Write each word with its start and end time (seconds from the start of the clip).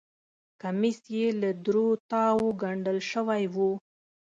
کمیس 0.61 0.99
یې 1.15 1.25
له 1.41 1.49
درو 1.65 1.87
تاوو 2.09 2.47
ګنډل 2.61 2.99
شوی 3.11 3.43
و. 3.53 3.57